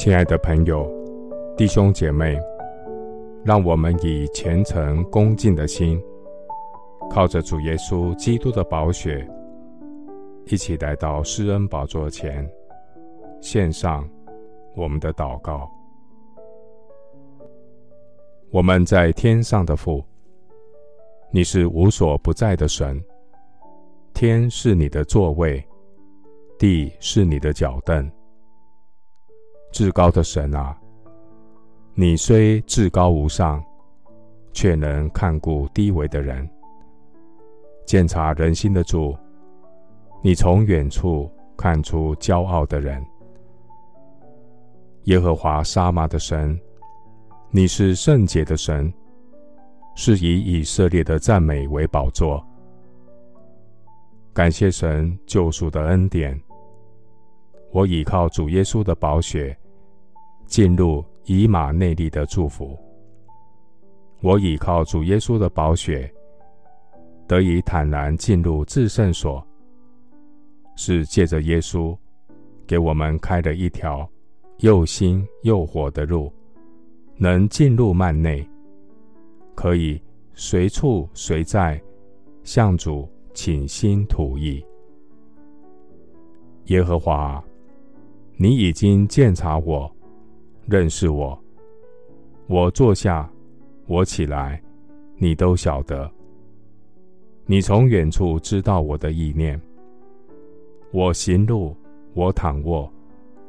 [0.00, 0.90] 亲爱的朋友、
[1.58, 2.34] 弟兄姐妹，
[3.44, 6.02] 让我们以虔诚恭敬的心，
[7.10, 9.28] 靠着主耶稣基督的宝血，
[10.46, 12.50] 一起来到施恩宝座前，
[13.42, 14.08] 献上
[14.74, 15.70] 我们的祷告。
[18.50, 20.02] 我们在天上的父，
[21.30, 22.98] 你是无所不在的神，
[24.14, 25.62] 天是你的座位，
[26.58, 28.10] 地是你的脚凳。
[29.72, 30.76] 至高的神啊，
[31.94, 33.62] 你虽至高无上，
[34.52, 36.48] 却能看顾低微的人，
[37.86, 39.16] 鉴察人心的主，
[40.22, 43.04] 你从远处看出骄傲的人。
[45.04, 46.60] 耶和华沙马的神，
[47.50, 48.92] 你是圣洁的神，
[49.94, 52.44] 是以以色列的赞美为宝座。
[54.32, 56.38] 感谢神救赎的恩典，
[57.72, 59.56] 我倚靠主耶稣的宝血。
[60.50, 62.76] 进入以马内利的祝福。
[64.20, 66.12] 我倚靠主耶稣的宝血，
[67.28, 69.42] 得以坦然进入至圣所，
[70.74, 71.96] 是借着耶稣
[72.66, 74.06] 给我们开了一条
[74.58, 76.32] 又新又活的路，
[77.16, 78.44] 能进入幔内，
[79.54, 80.02] 可以
[80.34, 81.80] 随处随在
[82.42, 84.62] 向主倾心吐意。
[86.64, 87.42] 耶和华，
[88.36, 89.90] 你已经鉴察我。
[90.70, 91.36] 认识我，
[92.46, 93.28] 我坐下，
[93.88, 94.62] 我起来，
[95.16, 96.08] 你都晓得。
[97.44, 99.60] 你从远处知道我的意念，
[100.92, 101.76] 我行路，
[102.14, 102.88] 我躺卧，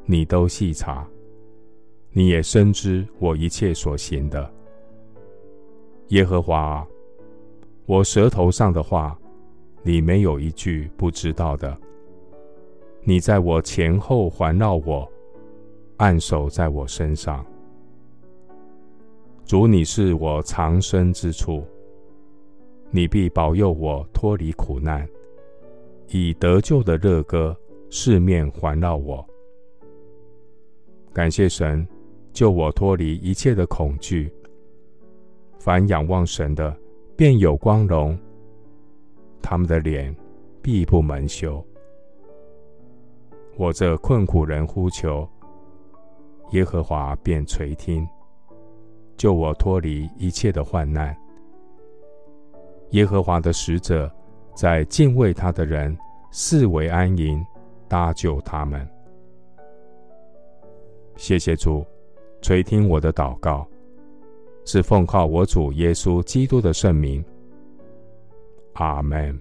[0.04, 1.06] 你都细察。
[2.10, 4.52] 你也深知我一切所行的。
[6.08, 6.84] 耶和华，
[7.86, 9.16] 我舌头上的话，
[9.84, 11.78] 你没有一句不知道的。
[13.04, 15.08] 你在我前后环绕我。
[16.02, 17.46] 按守在我身上，
[19.44, 21.64] 主，你是我藏身之处，
[22.90, 25.08] 你必保佑我脱离苦难，
[26.08, 27.56] 以得救的热歌
[27.88, 29.24] 四面环绕我。
[31.12, 31.86] 感谢神，
[32.32, 34.28] 救我脱离一切的恐惧。
[35.60, 36.76] 凡仰望神的，
[37.14, 38.18] 便有光荣，
[39.40, 40.12] 他们的脸
[40.60, 41.64] 必不蒙羞。
[43.56, 45.28] 我这困苦人呼求。
[46.52, 48.06] 耶和华便垂听，
[49.16, 51.16] 救我脱离一切的患难。
[52.90, 54.10] 耶和华的使者
[54.54, 55.96] 在敬畏他的人
[56.30, 57.42] 四围安营，
[57.88, 58.86] 搭救他们。
[61.16, 61.86] 谢谢主，
[62.42, 63.66] 垂听我的祷告，
[64.66, 67.24] 是奉靠我主耶稣基督的圣名。
[68.74, 69.38] 阿门。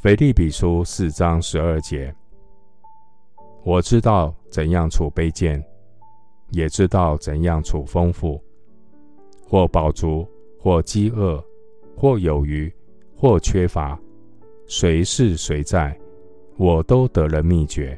[0.00, 2.14] 腓立比书四章十二节。
[3.64, 5.64] 我知道怎样处卑贱，
[6.50, 8.42] 也知道怎样处丰富；
[9.48, 10.26] 或饱足，
[10.58, 11.42] 或饥饿，
[11.96, 12.72] 或有余，
[13.16, 13.96] 或缺乏，
[14.66, 15.96] 谁是谁在，
[16.56, 17.96] 我都得了秘诀。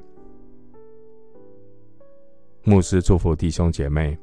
[2.62, 4.18] 牧师祝福弟兄姐妹，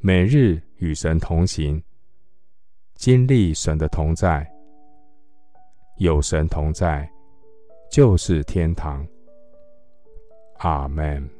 [0.00, 1.82] 每日与神同行，
[2.94, 4.50] 经历神的同在，
[5.98, 7.06] 有神同在，
[7.90, 9.06] 就是天堂。
[10.58, 11.37] 阿门。